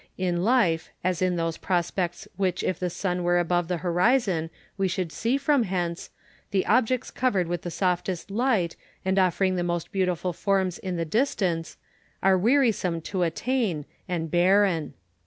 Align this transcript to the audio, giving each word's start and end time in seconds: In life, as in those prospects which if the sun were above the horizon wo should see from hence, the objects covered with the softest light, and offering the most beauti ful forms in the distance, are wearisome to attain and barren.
In 0.17 0.43
life, 0.43 0.89
as 1.03 1.21
in 1.21 1.35
those 1.35 1.57
prospects 1.59 2.27
which 2.35 2.63
if 2.63 2.79
the 2.79 2.89
sun 2.89 3.21
were 3.21 3.37
above 3.37 3.67
the 3.67 3.77
horizon 3.85 4.49
wo 4.75 4.87
should 4.87 5.11
see 5.11 5.37
from 5.37 5.61
hence, 5.61 6.09
the 6.49 6.65
objects 6.65 7.11
covered 7.11 7.47
with 7.47 7.61
the 7.61 7.69
softest 7.69 8.31
light, 8.31 8.75
and 9.05 9.19
offering 9.19 9.57
the 9.57 9.63
most 9.63 9.91
beauti 9.93 10.17
ful 10.17 10.33
forms 10.33 10.79
in 10.79 10.95
the 10.95 11.05
distance, 11.05 11.77
are 12.23 12.35
wearisome 12.35 12.99
to 13.01 13.21
attain 13.21 13.85
and 14.09 14.31
barren. 14.31 14.95